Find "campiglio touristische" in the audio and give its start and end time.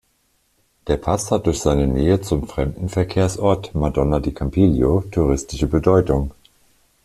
4.33-5.67